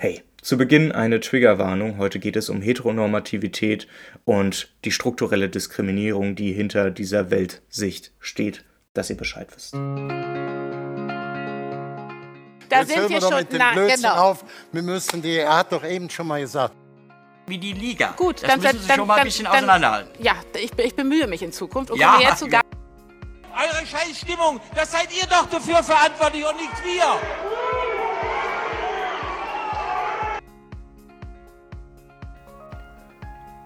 [0.00, 1.98] Hey, zu Beginn eine Triggerwarnung.
[1.98, 3.88] Heute geht es um Heteronormativität
[4.24, 8.64] und die strukturelle Diskriminierung, die hinter dieser Weltsicht steht,
[8.94, 9.74] dass ihr Bescheid wisst.
[9.74, 9.80] Da
[12.70, 13.34] Jetzt sind wir schon.
[13.34, 14.14] Mit dem na, Blödsinn genau.
[14.14, 14.44] auf.
[14.70, 15.38] Wir müssen die.
[15.38, 16.76] Er hat doch eben schon mal gesagt.
[17.48, 18.14] Wie die Liga.
[18.16, 20.12] Gut, das dann müssen Sie dann, schon mal ein bisschen dann, auseinanderhalten.
[20.22, 21.90] Ja, ich, ich, bemühe mich in Zukunft.
[21.90, 22.62] Und ja, jetzt sogar
[23.58, 27.57] Eure Scheißstimmung, das seid ihr doch dafür verantwortlich und nicht wir.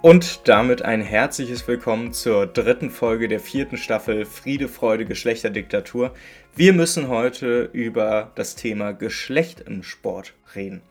[0.03, 6.13] Und damit ein herzliches Willkommen zur dritten Folge der vierten Staffel Friede, Freude, Geschlechterdiktatur.
[6.57, 10.83] Wir müssen heute über das Thema Geschlecht im Sport reden.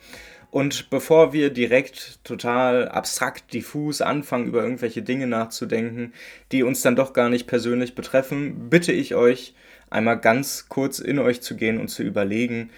[0.50, 6.14] Und bevor wir direkt total abstrakt, diffus anfangen, über irgendwelche Dinge nachzudenken,
[6.54, 9.54] die uns dann doch gar nicht persönlich betreffen, bitte ich euch,
[9.90, 12.70] einmal ganz kurz in euch zu gehen und zu überlegen,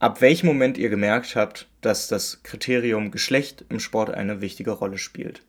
[0.00, 4.98] ab welchem Moment ihr gemerkt habt, dass das Kriterium Geschlecht im Sport eine wichtige Rolle
[4.98, 5.40] spielt.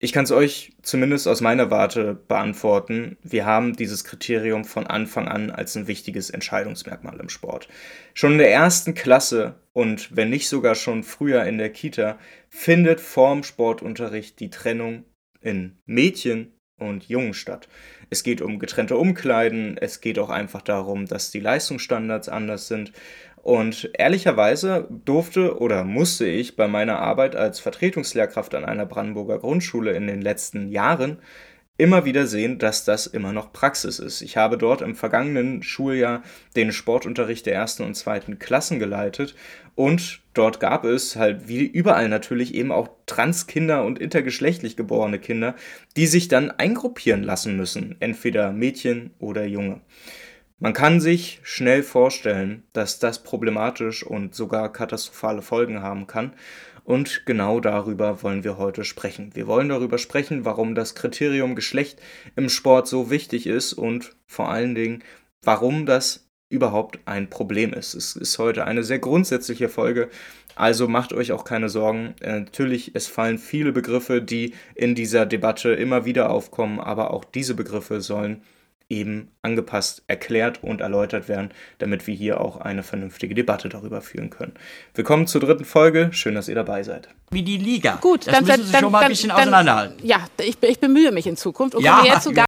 [0.00, 3.16] Ich kann es euch zumindest aus meiner Warte beantworten.
[3.22, 7.68] Wir haben dieses Kriterium von Anfang an als ein wichtiges Entscheidungsmerkmal im Sport.
[8.12, 12.18] Schon in der ersten Klasse und wenn nicht sogar schon früher in der Kita
[12.50, 15.04] findet vorm Sportunterricht die Trennung
[15.40, 17.68] in Mädchen und Jungen statt.
[18.10, 22.92] Es geht um getrennte Umkleiden, es geht auch einfach darum, dass die Leistungsstandards anders sind
[23.44, 29.92] und ehrlicherweise durfte oder musste ich bei meiner Arbeit als Vertretungslehrkraft an einer Brandenburger Grundschule
[29.92, 31.18] in den letzten Jahren
[31.76, 34.22] immer wieder sehen, dass das immer noch Praxis ist.
[34.22, 36.22] Ich habe dort im vergangenen Schuljahr
[36.56, 39.34] den Sportunterricht der ersten und zweiten Klassen geleitet
[39.74, 45.54] und dort gab es halt wie überall natürlich eben auch Transkinder und intergeschlechtlich geborene Kinder,
[45.98, 49.82] die sich dann eingruppieren lassen müssen, entweder Mädchen oder Junge.
[50.60, 56.32] Man kann sich schnell vorstellen, dass das problematisch und sogar katastrophale Folgen haben kann.
[56.84, 59.34] Und genau darüber wollen wir heute sprechen.
[59.34, 62.00] Wir wollen darüber sprechen, warum das Kriterium Geschlecht
[62.36, 65.02] im Sport so wichtig ist und vor allen Dingen,
[65.42, 67.94] warum das überhaupt ein Problem ist.
[67.94, 70.08] Es ist heute eine sehr grundsätzliche Folge,
[70.54, 72.14] also macht euch auch keine Sorgen.
[72.20, 77.24] Äh, natürlich, es fallen viele Begriffe, die in dieser Debatte immer wieder aufkommen, aber auch
[77.24, 78.42] diese Begriffe sollen
[78.94, 84.30] eben angepasst erklärt und erläutert werden, damit wir hier auch eine vernünftige Debatte darüber führen
[84.30, 84.54] können.
[84.94, 86.10] Willkommen zur dritten Folge.
[86.12, 87.08] Schön, dass ihr dabei seid.
[87.30, 87.98] Wie die Liga.
[88.00, 90.06] Gut, das dann müssen Sie dann, schon mal ein bisschen dann, auseinanderhalten.
[90.06, 91.74] Ja, ich, ich, bemühe mich in Zukunft.
[91.74, 92.44] Und ja, jetzt sogar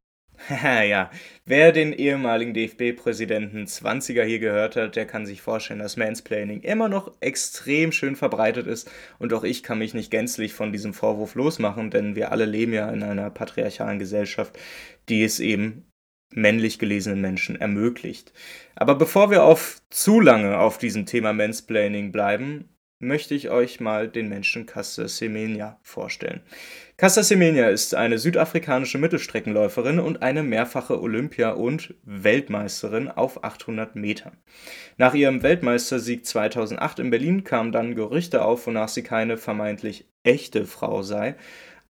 [0.49, 1.11] ja,
[1.45, 6.89] wer den ehemaligen DFB-Präsidenten 20er hier gehört hat, der kann sich vorstellen, dass Mansplaining immer
[6.89, 8.91] noch extrem schön verbreitet ist.
[9.19, 12.73] Und auch ich kann mich nicht gänzlich von diesem Vorwurf losmachen, denn wir alle leben
[12.73, 14.57] ja in einer patriarchalen Gesellschaft,
[15.09, 15.85] die es eben
[16.31, 18.33] männlich gelesenen Menschen ermöglicht.
[18.75, 24.09] Aber bevor wir auf zu lange auf diesem Thema Mansplaining bleiben, möchte ich euch mal
[24.09, 26.41] den Menschen Caster Semenya vorstellen.
[26.97, 34.39] Caster Semenya ist eine südafrikanische Mittelstreckenläuferin und eine mehrfache Olympia- und Weltmeisterin auf 800 Metern.
[34.97, 40.65] Nach ihrem Weltmeistersieg 2008 in Berlin kamen dann Gerüchte auf, wonach sie keine vermeintlich echte
[40.65, 41.37] Frau sei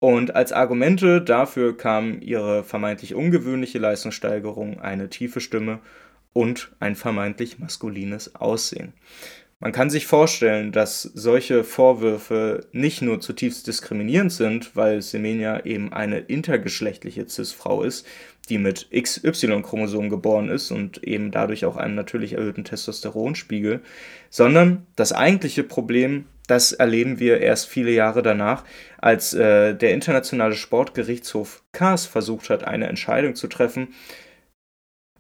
[0.05, 5.79] und als Argumente dafür kam ihre vermeintlich ungewöhnliche Leistungssteigerung, eine tiefe Stimme
[6.35, 8.93] und ein vermeintlich maskulines Aussehen.
[9.61, 15.91] Man kann sich vorstellen, dass solche Vorwürfe nicht nur zutiefst diskriminierend sind, weil Semenya eben
[15.91, 18.07] eine intergeschlechtliche Cis-Frau ist,
[18.51, 23.81] die mit XY-Chromosom geboren ist und eben dadurch auch einem natürlich erhöhten Testosteronspiegel,
[24.29, 28.65] sondern das eigentliche Problem das erleben wir erst viele Jahre danach,
[28.99, 33.95] als äh, der internationale Sportgerichtshof CAS versucht hat, eine Entscheidung zu treffen,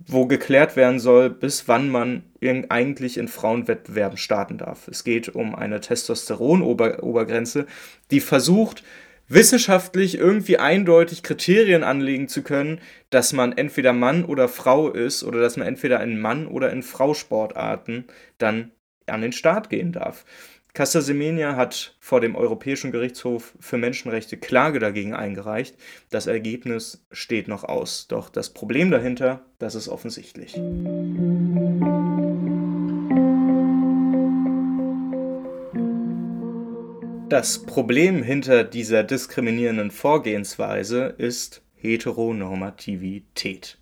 [0.06, 2.24] wo geklärt werden soll, bis wann man
[2.68, 4.88] eigentlich in Frauenwettbewerben starten darf.
[4.88, 7.66] Es geht um eine Testosteron-Obergrenze,
[8.10, 8.82] die versucht,
[9.28, 15.40] wissenschaftlich irgendwie eindeutig Kriterien anlegen zu können, dass man entweder Mann oder Frau ist oder
[15.40, 18.04] dass man entweder in Mann oder in Frau Sportarten
[18.36, 18.72] dann
[19.06, 20.24] an den Start gehen darf.
[20.76, 25.76] Casta Semenya hat vor dem Europäischen Gerichtshof für Menschenrechte Klage dagegen eingereicht.
[26.10, 28.08] Das Ergebnis steht noch aus.
[28.08, 30.60] Doch das Problem dahinter, das ist offensichtlich.
[37.28, 43.78] Das Problem hinter dieser diskriminierenden Vorgehensweise ist Heteronormativität.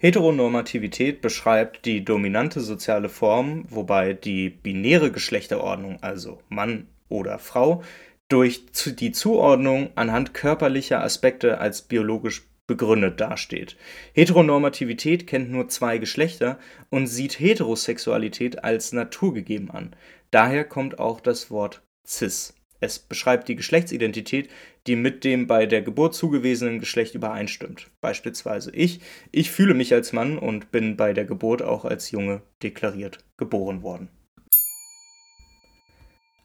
[0.00, 7.82] Heteronormativität beschreibt die dominante soziale Form, wobei die binäre Geschlechterordnung, also Mann oder Frau,
[8.28, 13.76] durch die Zuordnung anhand körperlicher Aspekte als biologisch begründet dasteht.
[14.12, 16.58] Heteronormativität kennt nur zwei Geschlechter
[16.90, 19.96] und sieht Heterosexualität als naturgegeben an.
[20.30, 22.54] Daher kommt auch das Wort cis.
[22.80, 24.48] Es beschreibt die Geschlechtsidentität,
[24.86, 27.90] die mit dem bei der Geburt zugewiesenen Geschlecht übereinstimmt.
[28.00, 29.00] Beispielsweise ich,
[29.32, 33.82] ich fühle mich als Mann und bin bei der Geburt auch als Junge deklariert geboren
[33.82, 34.08] worden.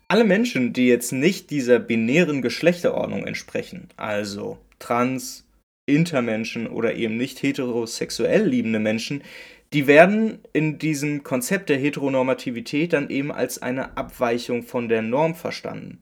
[0.08, 5.46] Alle Menschen, die jetzt nicht dieser binären Geschlechterordnung entsprechen, also trans,
[5.86, 9.22] Intermenschen oder eben nicht heterosexuell liebende Menschen,
[9.74, 15.34] die werden in diesem Konzept der Heteronormativität dann eben als eine Abweichung von der Norm
[15.34, 16.00] verstanden.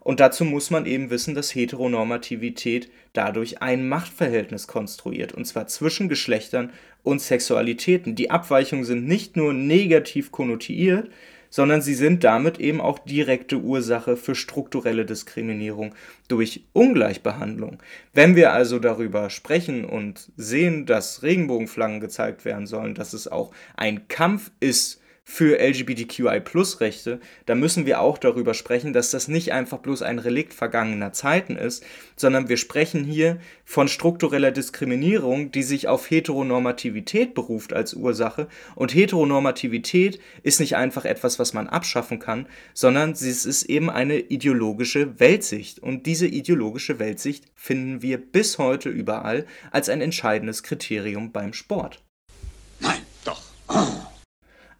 [0.00, 6.08] Und dazu muss man eben wissen, dass Heteronormativität dadurch ein Machtverhältnis konstruiert, und zwar zwischen
[6.08, 6.70] Geschlechtern
[7.02, 8.14] und Sexualitäten.
[8.14, 11.10] Die Abweichungen sind nicht nur negativ konnotiert,
[11.50, 15.94] sondern sie sind damit eben auch direkte Ursache für strukturelle Diskriminierung
[16.28, 17.78] durch Ungleichbehandlung.
[18.12, 23.52] Wenn wir also darüber sprechen und sehen, dass Regenbogenflaggen gezeigt werden sollen, dass es auch
[23.76, 29.76] ein Kampf ist für LGBTQI-Plus-Rechte, da müssen wir auch darüber sprechen, dass das nicht einfach
[29.76, 31.84] bloß ein Relikt vergangener Zeiten ist,
[32.16, 38.48] sondern wir sprechen hier von struktureller Diskriminierung, die sich auf Heteronormativität beruft als Ursache.
[38.74, 44.18] Und Heteronormativität ist nicht einfach etwas, was man abschaffen kann, sondern es ist eben eine
[44.18, 45.78] ideologische Weltsicht.
[45.78, 52.02] Und diese ideologische Weltsicht finden wir bis heute überall als ein entscheidendes Kriterium beim Sport.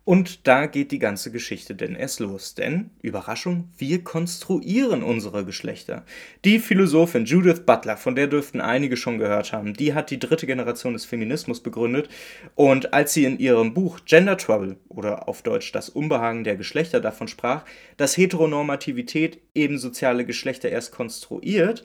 [0.09, 2.55] Und da geht die ganze Geschichte denn erst los.
[2.55, 6.03] Denn, Überraschung, wir konstruieren unsere Geschlechter.
[6.47, 10.47] Die Philosophin Judith Butler, von der dürften einige schon gehört haben, die hat die dritte
[10.47, 12.09] Generation des Feminismus begründet.
[12.55, 17.03] Und als sie in ihrem Buch Gender Trouble oder auf Deutsch das Unbehagen der Geschlechter
[17.03, 17.67] davon sprach,
[17.99, 21.85] dass Heteronormativität eben soziale Geschlechter erst konstruiert,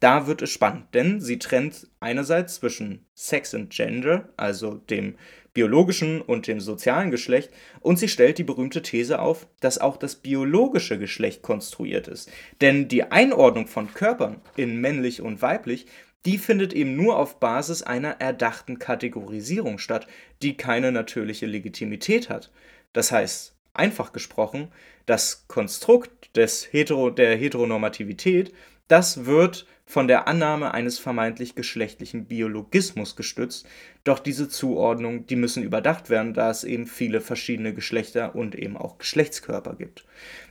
[0.00, 5.16] da wird es spannend, denn sie trennt einerseits zwischen Sex und Gender, also dem
[5.52, 7.50] biologischen und dem sozialen Geschlecht,
[7.80, 12.30] und sie stellt die berühmte These auf, dass auch das biologische Geschlecht konstruiert ist.
[12.60, 15.86] Denn die Einordnung von Körpern in männlich und weiblich,
[16.26, 20.06] die findet eben nur auf Basis einer erdachten Kategorisierung statt,
[20.42, 22.50] die keine natürliche Legitimität hat.
[22.92, 24.68] Das heißt, einfach gesprochen,
[25.06, 28.52] das Konstrukt des Hetero der Heteronormativität,
[28.90, 33.66] das wird von der Annahme eines vermeintlich geschlechtlichen Biologismus gestützt,
[34.04, 38.76] doch diese Zuordnungen, die müssen überdacht werden, da es eben viele verschiedene Geschlechter und eben
[38.76, 40.04] auch Geschlechtskörper gibt.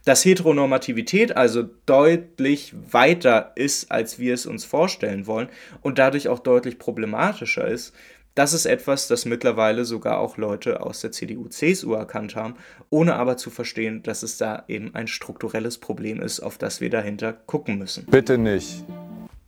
[0.04, 5.48] Dass Heteronormativität also deutlich weiter ist, als wir es uns vorstellen wollen
[5.82, 7.94] und dadurch auch deutlich problematischer ist,
[8.40, 12.56] das ist etwas, das mittlerweile sogar auch Leute aus der CDU-CSU erkannt haben,
[12.90, 16.90] ohne aber zu verstehen, dass es da eben ein strukturelles Problem ist, auf das wir
[16.90, 18.06] dahinter gucken müssen.
[18.06, 18.86] Bitte nicht.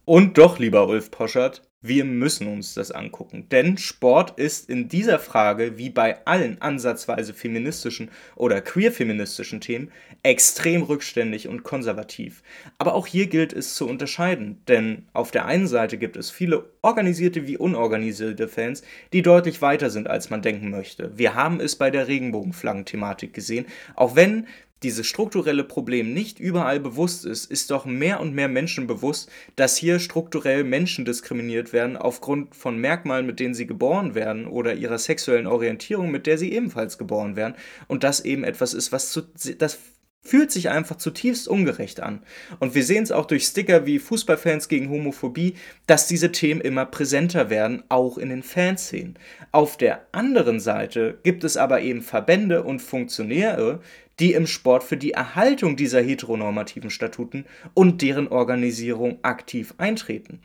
[0.04, 5.18] Und doch, lieber Ulf Poschert, wir müssen uns das angucken, denn Sport ist in dieser
[5.18, 9.92] Frage, wie bei allen ansatzweise feministischen oder queer-feministischen Themen,
[10.22, 12.44] extrem rückständig und konservativ.
[12.78, 16.66] Aber auch hier gilt es zu unterscheiden, denn auf der einen Seite gibt es viele
[16.84, 21.18] organisierte wie unorganisierte Fans, die deutlich weiter sind, als man denken möchte.
[21.18, 24.46] Wir haben es bei der Regenbogenflaggen-Thematik gesehen, auch wenn
[24.84, 29.78] dieses strukturelle Problem nicht überall bewusst ist, ist doch mehr und mehr Menschen bewusst, dass
[29.78, 34.98] hier strukturell Menschen diskriminiert werden aufgrund von Merkmalen, mit denen sie geboren werden oder ihrer
[34.98, 37.56] sexuellen Orientierung, mit der sie ebenfalls geboren werden.
[37.88, 39.22] Und das eben etwas ist, was zu,
[39.58, 39.78] das
[40.24, 42.22] fühlt sich einfach zutiefst ungerecht an.
[42.60, 45.56] Und wir sehen es auch durch Sticker wie Fußballfans gegen Homophobie,
[45.88, 49.18] dass diese Themen immer präsenter werden, auch in den Fanszenen.
[49.52, 53.82] Auf der anderen Seite gibt es aber eben Verbände und Funktionäre,
[54.20, 60.42] die im Sport für die Erhaltung dieser heteronormativen Statuten und deren Organisierung aktiv eintreten.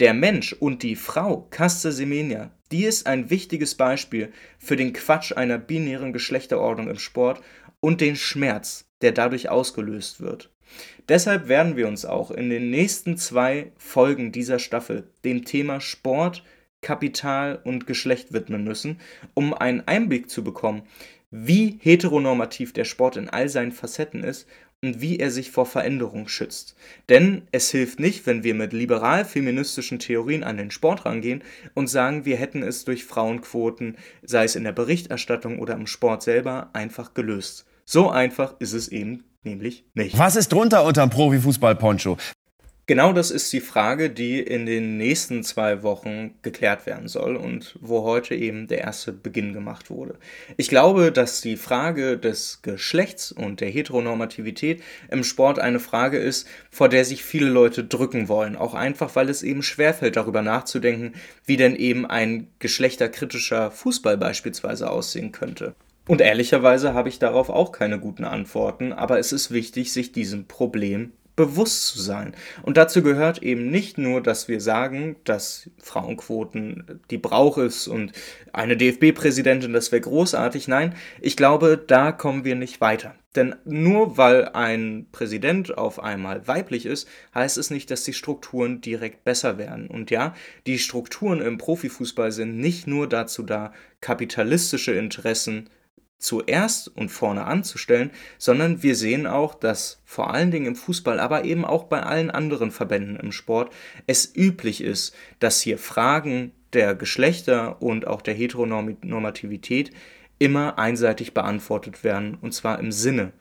[0.00, 5.32] Der Mensch und die Frau, Caste Semenya, die ist ein wichtiges Beispiel für den Quatsch
[5.32, 7.40] einer binären Geschlechterordnung im Sport
[7.80, 10.50] und den Schmerz, der dadurch ausgelöst wird.
[11.08, 16.42] Deshalb werden wir uns auch in den nächsten zwei Folgen dieser Staffel dem Thema Sport,
[16.80, 19.00] Kapital und Geschlecht widmen müssen,
[19.34, 20.82] um einen Einblick zu bekommen,
[21.30, 24.46] wie heteronormativ der Sport in all seinen Facetten ist
[24.82, 26.76] und wie er sich vor Veränderung schützt.
[27.08, 31.42] Denn es hilft nicht, wenn wir mit liberal-feministischen Theorien an den Sport rangehen
[31.74, 36.22] und sagen, wir hätten es durch Frauenquoten, sei es in der Berichterstattung oder im Sport
[36.22, 37.66] selber, einfach gelöst.
[37.84, 40.18] So einfach ist es eben nämlich nicht.
[40.18, 42.16] Was ist drunter unterm Profifußball-Poncho?
[42.86, 47.78] Genau das ist die Frage, die in den nächsten zwei Wochen geklärt werden soll und
[47.80, 50.18] wo heute eben der erste Beginn gemacht wurde.
[50.58, 56.46] Ich glaube, dass die Frage des Geschlechts und der Heteronormativität im Sport eine Frage ist,
[56.70, 58.54] vor der sich viele Leute drücken wollen.
[58.54, 61.14] Auch einfach, weil es eben schwerfällt, darüber nachzudenken,
[61.46, 65.74] wie denn eben ein geschlechterkritischer Fußball beispielsweise aussehen könnte.
[66.06, 70.46] Und ehrlicherweise habe ich darauf auch keine guten Antworten, aber es ist wichtig, sich diesem
[70.46, 72.34] Problem bewusst zu sein.
[72.62, 78.12] Und dazu gehört eben nicht nur, dass wir sagen, dass Frauenquoten, die braucht es und
[78.52, 80.68] eine DFB-Präsidentin, das wäre großartig.
[80.68, 83.14] Nein, ich glaube, da kommen wir nicht weiter.
[83.34, 88.80] Denn nur weil ein Präsident auf einmal weiblich ist, heißt es nicht, dass die Strukturen
[88.80, 89.88] direkt besser werden.
[89.88, 90.34] Und ja,
[90.68, 95.68] die Strukturen im Profifußball sind nicht nur dazu da, kapitalistische Interessen
[96.18, 101.44] zuerst und vorne anzustellen, sondern wir sehen auch, dass vor allen Dingen im Fußball, aber
[101.44, 103.72] eben auch bei allen anderen Verbänden im Sport
[104.06, 109.90] es üblich ist, dass hier Fragen der Geschlechter und auch der Heteronormativität
[110.38, 113.32] immer einseitig beantwortet werden, und zwar im Sinne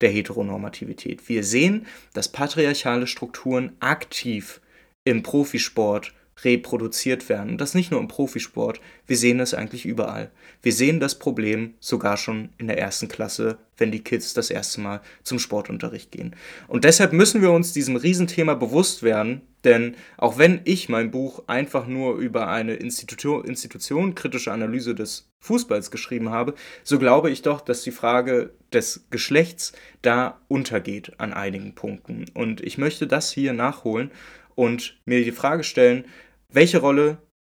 [0.00, 1.28] der Heteronormativität.
[1.28, 4.60] Wir sehen, dass patriarchale Strukturen aktiv
[5.04, 6.14] im Profisport
[6.44, 7.50] reproduziert werden.
[7.50, 10.30] Und das nicht nur im Profisport, wir sehen es eigentlich überall.
[10.62, 14.80] Wir sehen das Problem sogar schon in der ersten Klasse, wenn die Kids das erste
[14.80, 16.34] Mal zum Sportunterricht gehen.
[16.66, 21.42] Und deshalb müssen wir uns diesem Riesenthema bewusst werden, denn auch wenn ich mein Buch
[21.46, 26.54] einfach nur über eine Institution, Institution kritische Analyse des Fußballs geschrieben habe,
[26.84, 32.26] so glaube ich doch, dass die Frage des Geschlechts da untergeht an einigen Punkten.
[32.34, 34.10] Und ich möchte das hier nachholen
[34.54, 36.04] und mir die Frage stellen,
[36.52, 37.18] welche Rolle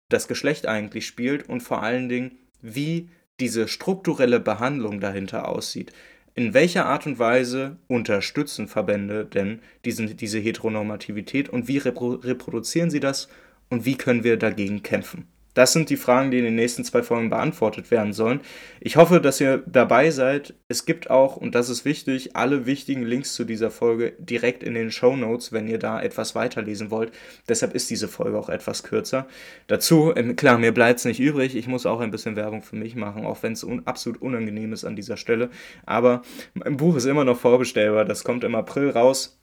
[0.09, 5.93] das Geschlecht eigentlich spielt und vor allen Dingen, wie diese strukturelle Behandlung dahinter aussieht.
[6.35, 12.99] In welcher Art und Weise unterstützen Verbände denn diesen, diese Heteronormativität und wie reproduzieren sie
[12.99, 13.29] das
[13.69, 15.27] und wie können wir dagegen kämpfen?
[15.59, 18.39] Das sind die Fragen, die in den nächsten zwei Folgen beantwortet werden sollen.
[18.79, 20.53] Ich hoffe, dass ihr dabei seid.
[20.69, 24.73] Es gibt auch, und das ist wichtig, alle wichtigen Links zu dieser Folge direkt in
[24.73, 27.11] den Show Notes, wenn ihr da etwas weiterlesen wollt.
[27.49, 29.27] Deshalb ist diese Folge auch etwas kürzer.
[29.67, 31.57] Dazu, ähm, klar, mir bleibt es nicht übrig.
[31.57, 34.71] Ich muss auch ein bisschen Werbung für mich machen, auch wenn es un absolut unangenehm
[34.71, 35.49] ist an dieser Stelle.
[35.85, 36.21] Aber
[36.53, 38.05] mein Buch ist immer noch vorbestellbar.
[38.05, 39.38] Das kommt im April raus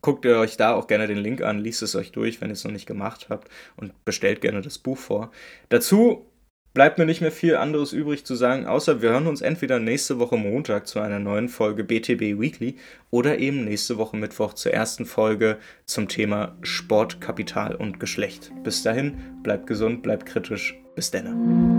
[0.00, 2.54] guckt ihr euch da auch gerne den Link an, liest es euch durch, wenn ihr
[2.54, 5.30] es noch nicht gemacht habt und bestellt gerne das Buch vor.
[5.68, 6.26] Dazu
[6.74, 10.18] bleibt mir nicht mehr viel anderes übrig zu sagen, außer wir hören uns entweder nächste
[10.18, 12.76] Woche Montag zu einer neuen Folge BTB Weekly
[13.10, 18.52] oder eben nächste Woche Mittwoch zur ersten Folge zum Thema Sport, Kapital und Geschlecht.
[18.64, 20.78] Bis dahin, bleibt gesund, bleibt kritisch.
[20.94, 21.71] Bis denne.